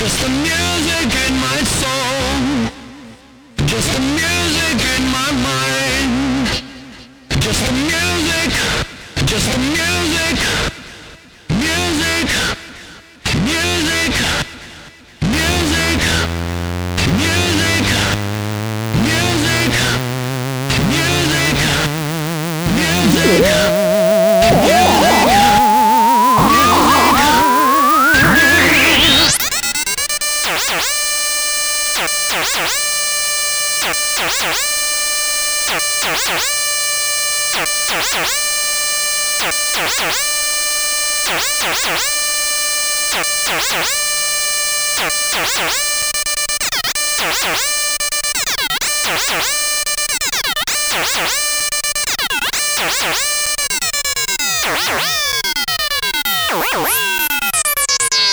[0.00, 0.69] Just a music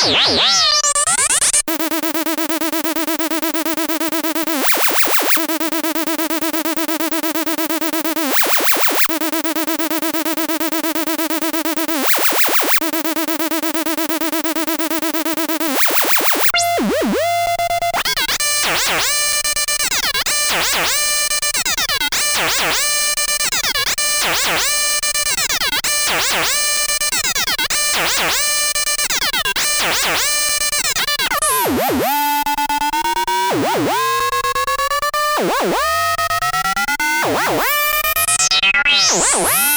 [0.07, 0.76] Wow!
[39.33, 39.76] Wow!